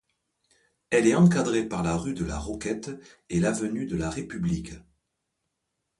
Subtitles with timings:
[0.89, 2.89] Elle est encadrée par la rue de la Roquette
[3.29, 4.71] et l'avenue de la République.